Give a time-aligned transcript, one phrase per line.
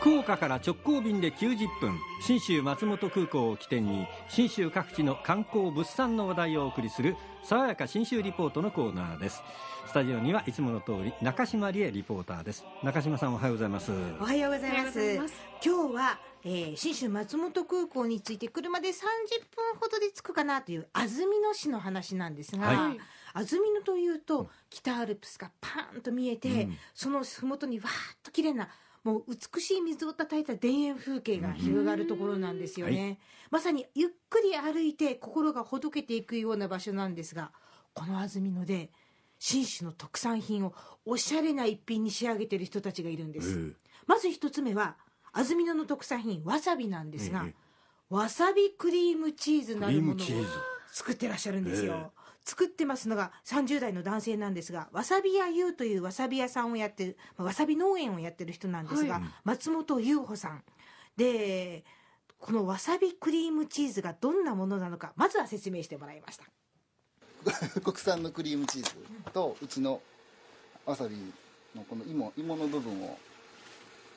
[0.00, 9.42] 福岡から直行便で90分信州松本空港を起点に信州各地の観光物産の話題をお送りする爽やか信州リポートのコーナーです。
[9.88, 12.64] スタジオにはいつもの通り中島理恵リポーターです。
[12.84, 13.90] 中島さんおはようございます。
[14.20, 15.16] おはようございます。
[15.64, 19.00] 今日は、えー、信州松本空港について車で30分
[19.80, 22.98] ほどで着くかなという安曇野市の話なんですが、はい。
[23.34, 28.68] 安曇野というと北アルプスがパーンと見えて、うん、その麓にわーっと綺麗な
[29.04, 33.18] もう美しい水をたたいた田園風景が広がるところなんですよね、はい、
[33.50, 37.52] まさにゆっくり歩いて心がほどけていくような場所なんですが
[37.94, 38.90] この安曇野で
[39.38, 40.74] 信州の特産品を
[41.04, 43.74] おしゃれな一品に仕上げてる人たちがいるんです、えー、
[44.06, 44.96] まず一つ目は
[45.32, 50.26] 安曇野の特産品わさびなんですが、えー、わさびクリームチーズなるものを
[50.92, 52.17] 作ってらっしゃるんですよ、えー
[52.48, 60.62] 作ってますのが30代の男性なんですがわさび屋優というわさび屋さんをやってるわさび農園をやってる人なんですが、はい、松本優穂さん。
[61.18, 61.84] で
[62.38, 66.44] このわさびクリームチーズがどんなものなのかまずは説明してもらいました。
[67.84, 68.94] 国産のクリームチーズ
[69.34, 70.00] とうちの
[70.86, 71.16] わさび
[71.74, 73.18] のこの芋芋の部分を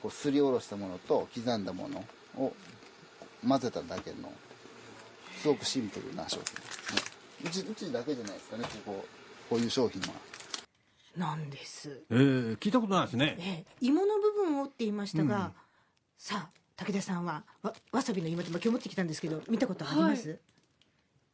[0.00, 2.04] こうすりおろしたものと刻んだもの
[2.36, 2.54] を
[3.44, 4.32] 混ぜただけの
[5.42, 9.06] すごくシンプルな商品ですねうちうちだけじゃないですかねここ。
[9.50, 10.08] こういう商品は。
[11.16, 12.02] なんです。
[12.08, 15.52] えー、聞いたことないですね、えー、芋の部分をって言いましたが、うん、
[16.16, 20.36] さあ武田さんはわわさびの芋って今日持ってきたんですけど見たことあります、は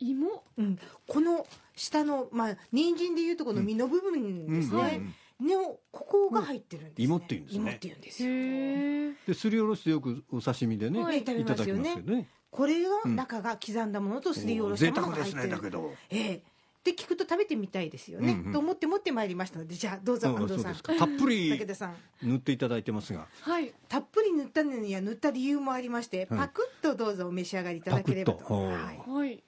[0.00, 1.46] い、芋、うん、この
[1.76, 5.02] 下のまあ人参でいうとこの実の部分ですね、
[5.38, 7.60] うんうん、ここが入ってるんです、ね、芋って言うんですね。
[7.60, 9.34] 芋って言うんですよ。
[9.34, 16.42] ですりおろしてよくお刺身でね、はい、いただきますよねこれの中が刻んだものとすりおろしたものが入ってる、うん、ええ。
[16.84, 20.74] で聞くと食べてみたいですよね、うんうん、と思って持ってまいりましたのでじゃあどうぞ安藤さん。
[20.76, 21.96] たっぷり武田さん。
[22.22, 28.44] 塗っていただいてますが、はい、たっぷり塗ったのには塗った理由もありまして、パクッとどうぞお召し上がりいただければと。
[28.54, 29.42] はい、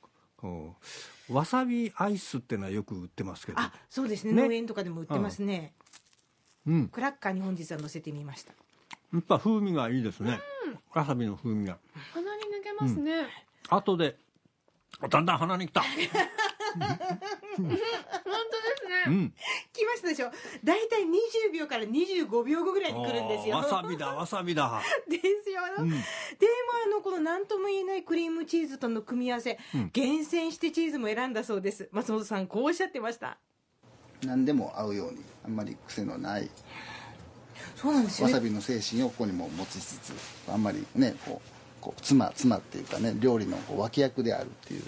[1.28, 3.60] わさびアイスっていうのはよく売ってますけど。
[3.60, 5.75] あそうですね、ね、農園とかでも売ってますね、
[6.66, 8.53] うん、クラッカーに本日は載せてみました。
[9.12, 10.41] やっぱ風味がいいですね、
[10.92, 11.78] わさびの風味が
[12.81, 13.27] ますね、
[13.69, 14.16] 後で
[15.11, 15.83] だんだん鼻にきた。
[15.83, 15.91] 本
[16.81, 16.97] 当で
[18.77, 19.34] すね、うん、
[19.72, 20.31] 来ましたでしょ。
[20.65, 23.56] 大体20秒から25秒後ぐらいに来るんですよ。
[23.56, 24.83] わさびだわさびだ。
[25.09, 26.03] ですよ、うん、でも
[26.87, 31.89] あのこの何とも言えないクリームチーズとの組み合わせ、うん、厳選してチーズも選んだそうです。
[31.93, 33.39] 松本さんこうおっしゃってました。
[34.25, 36.50] 何でも合うようにあんまり癖のない
[37.77, 40.12] そうなんですよ、ね、わさびの精神をここにも持ちつつ
[40.50, 44.83] あんまりねこうこう妻妻っていうかね料理のこう脇役であるっていう。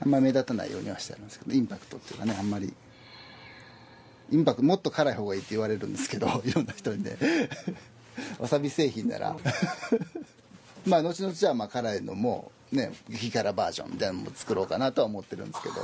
[0.00, 2.72] あんまり目立たないようにはしてあるんですけどインパクトっていうかねあんまり。
[4.30, 7.16] インパクトもっと辛い方がいいって言われるんですけど いろんな人にね。
[8.38, 9.36] わさび製品なら。
[10.86, 15.74] まあ後々はまあ辛いのもね激辛バージョンみたいなのも作ろうかなとは思ってるんですけど。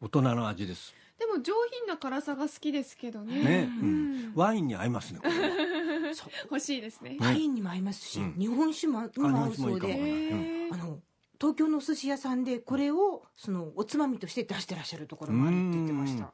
[0.00, 0.94] 大人の味です。
[1.18, 3.42] でも上品な辛さが好きですけどね。
[3.42, 5.20] ね、うん、ワインに合いますね
[6.44, 7.16] 欲しいですね。
[7.20, 9.06] ワインにも合いますし、うん、日本酒も合
[9.48, 11.00] うそうであの
[11.40, 16.32] 東京のお寿司屋さんでこれをそのおつまみとして出してらっしゃるところもあるって言ってました。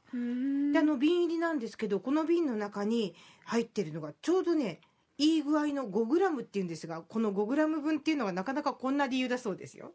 [0.73, 3.15] であの瓶入りなんですけどこの瓶の中に
[3.45, 4.81] 入ってるのがちょうどね
[5.17, 9.93] いい具合の 5g っていうんですがこの 5g 分っていうのはなかなかこんな理由だそうですよ。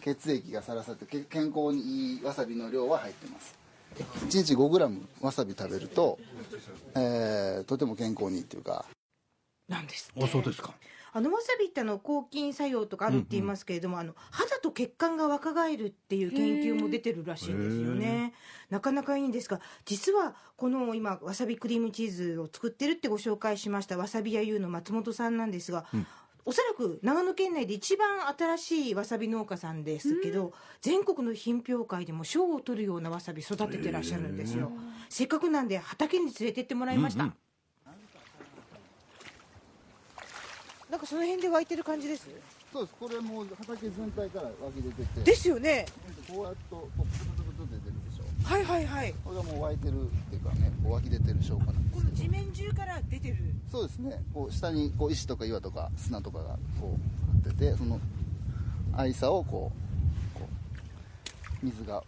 [0.00, 3.65] 血液がさらされて健康にいいわさびの量は入ってます
[4.04, 6.18] 1日 5g わさび食べると、
[6.94, 8.84] えー、とても健康にいいっていうか。
[9.68, 10.74] なんですあそうですか。
[11.12, 18.34] あのわさびってあの抗菌作用とかあるって言いますけれども、うんうん、あの肌と血管が若返るっていう研究も出てるらしいんですよね。
[18.68, 26.06] なかなかいいんですが実はこの今わさびクリームチーズを作ってるってご紹介しましたわさび屋優の松本さんなんですが、うん
[26.48, 34.70] おそらく長野県内で一番新しいわさび農家さんですけど、全国の品評会でも賞を取るようなわさび育ててらっしゃるんですよ。
[35.08, 37.34] せっかくなんで畑に連れてってもらいました、うんうん、
[40.88, 42.28] なんかその辺で湧いてる感じです？
[42.72, 42.96] そうです。
[43.00, 45.20] これもう畑全体から湧き出てて。
[45.22, 45.86] ですよね。
[46.28, 46.88] こうやっと
[48.46, 49.12] はいはいはい。
[49.24, 53.36] これがもう湧いてるっていうかねこう湧き出てる証拠なんですこの地面中から出てる。
[53.70, 54.22] そうですね。
[54.32, 56.96] こう下にこう石とか岩とか砂とかがこ
[57.44, 57.98] う張っててその
[58.92, 59.72] 愛さをこ
[60.36, 60.48] うこ
[61.62, 62.04] う水が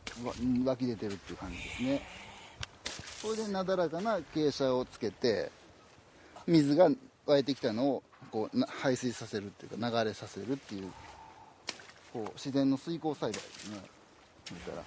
[0.64, 2.02] 湧き出てるっていう感じですね。
[3.20, 5.50] これでなだらかな傾斜をつけて
[6.46, 6.88] 水が
[7.26, 10.92] 湧いてきたのをこう排水させるっていうか流れさせるっていう
[12.12, 13.80] こう自然の水耕栽培ですね。
[14.66, 14.84] だから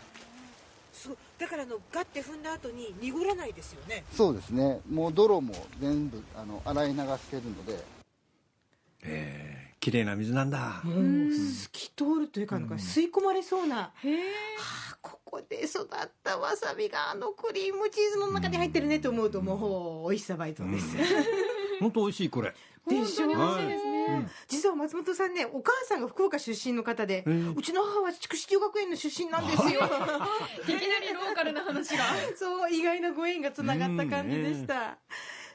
[0.94, 4.04] そうだからのガッて踏んだ後に濁らないですよね。
[4.14, 4.82] そうですね。
[4.90, 7.84] もう泥も全部あの洗い流してるので。
[9.04, 10.80] ええ綺麗な水なんだ。
[10.84, 14.22] もう透き通るというかなんか吸い込まれそうな、へえは
[14.94, 15.88] あここで育っ
[16.24, 20.96] たわさびがあのクリームチーズの中に入ってるねと思うともう美味しさ倍増です、
[21.80, 22.54] 本当美味しいこれ。
[22.88, 23.91] でしょ本当に美味しいですね、
[24.48, 27.53] 実は松本さんねお母さんが福岡出身の方で、うん。
[27.56, 29.81] うちの母は筑紫女学園の出身なんですよ。
[30.63, 32.03] いきなりローカルな話が。
[32.36, 34.98] そう意外なご縁がつながった感じでした、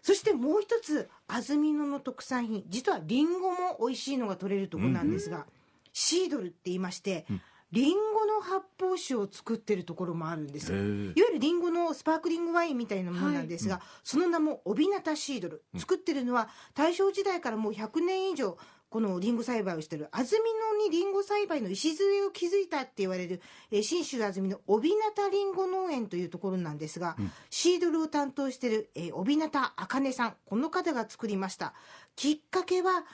[0.03, 2.65] そしてもう一つ安曇野の特産品。
[2.69, 5.47] 実はリンゴも美味しいのが取れるところなんですが、
[5.93, 7.27] シードルって言いまして、
[7.73, 15.65] リンゴの発泡酒を作ってるところもあるんですいわゆるリンゴのスパークリングワインみたいなものなんですが、その名もオビナタシードル。
[15.77, 18.57] 作ってるのは大正時代からもう100年以上
[18.89, 20.43] このリンゴ栽培をしてる安曇
[20.79, 27.17] 野にリンゴ栽培の礎を築いたって言われるえー信州安曇野オビナタリンゴ農園というところなんですが、
[27.51, 31.75] シードルを担当してる、えー、オビナタあかねさんこの方が作りました。
[32.15, 33.05] きっかけは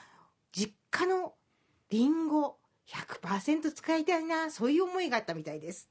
[0.53, 1.33] 実家の
[1.89, 2.57] リンゴ
[2.89, 5.89] 100%使いたいなそういう思いがあったみたいです。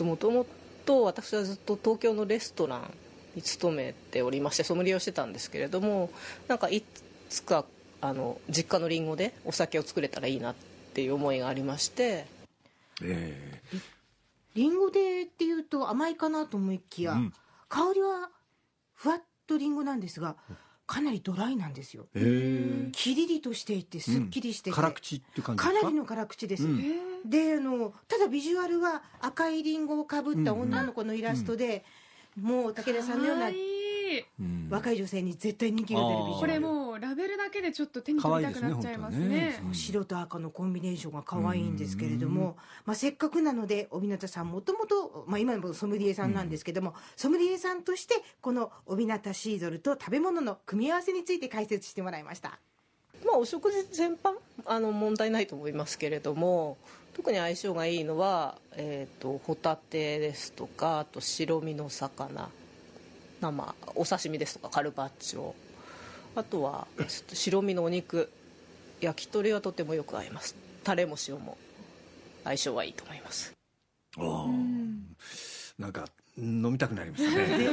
[0.00, 0.46] もとも
[0.84, 2.94] と私はずっと東京のレストラン
[3.34, 6.10] に勤めておりましてソムリエをしてたんですけれども
[6.48, 6.84] なんかい
[7.28, 7.64] つか
[8.00, 10.54] あの実家のりんごでお酒を作れたらいいなっ
[10.94, 12.26] ていう思いがありまして。
[13.02, 13.62] ええ。
[14.54, 17.32] リンゴでっていうと甘いかなと思いきや、うん。
[17.68, 18.30] 香りは
[18.94, 20.36] ふわっとリンゴなんですが
[20.86, 22.06] かなりドライなんですよ。
[22.14, 25.80] ええキリリとしていてすっきりしてて、辛口っていう感じですか？
[25.80, 26.82] かなりの辛口です、うん。
[27.24, 31.84] であのただビジュアルは赤いリンゴをかぶった女の子のイラストで、
[32.38, 33.50] もう武田さんのような
[34.68, 36.40] 若い女性に絶対人気が出るビジュアル。
[36.40, 39.28] これもうラベルだけでちょっと手に取りたくなっちゃいますね。
[39.28, 42.56] ね本当に白と赤のコンビネーションが可愛いんですけれども、
[42.86, 52.58] まあ、せっかくなので帯名さんもともと、まあ、今もソムリエさんなんですけども、ソムリエさんとしてこの帯名シードルと食べ物の組み合わせについて解説してもらいました。
[53.24, 54.34] まあお食事全般
[54.64, 56.76] あの問題ないと思いますけれども
[57.14, 62.50] 特に相性がいいのは、えー、とホタテですとかあと白身の魚
[63.40, 65.52] 生お刺身ですとかカルパッチョ
[66.36, 66.86] あとは
[67.32, 68.30] 白身のお肉。
[69.00, 70.54] 焼き鳥はとてもよく合います。
[70.82, 71.58] タレも塩も。
[72.44, 73.52] 相性はいいと思います。
[74.16, 75.82] ああ。
[75.82, 76.06] なんか
[76.38, 77.64] 飲みたくなりましたね。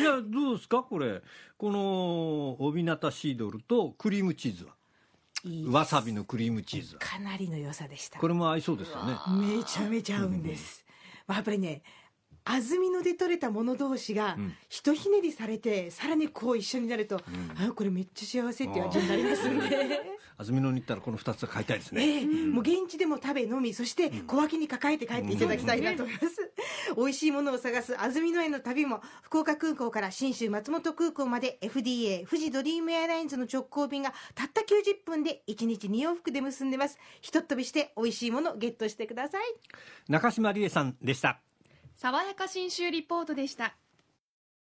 [0.00, 0.82] いやどうですか？
[0.82, 1.22] これ。
[1.56, 4.74] このオビナタシードルとクリームチーズは。
[5.44, 7.00] いいわさびのクリームチーズは。
[7.00, 8.18] かなりの良さでした。
[8.18, 9.14] これも合いそうですよね。
[9.56, 10.84] めちゃめちゃ合うんです、
[11.26, 11.82] まあ、やっぱりね
[12.48, 14.54] 安曇野で採れたもの同士がうん。
[14.68, 17.20] ひとひねりされてさらにこう一緒になると、
[17.56, 19.58] あこれめっちゃ幸せっていう味になりますん。
[19.58, 20.00] で。
[20.38, 22.02] 安曇野に行ったらこの2つは買いたいですね。
[22.02, 22.26] ええ。
[22.26, 26.52] もう現地でも食べ飲みそして小脇に抱えて帰っていただきたいなと思います、
[26.96, 36.98] 美味しいものを探す安曇野への旅も福岡空港から信州松本空港まで FDA 富士ドリームエアラインズの直行便がたった90分で1日2往復で結んでます。
[37.20, 39.42] ひとっ飛びして美味しいものゲットしてください。
[40.08, 41.40] 中島理恵さんでした
[42.00, 43.74] 爽やか新州リポートでした。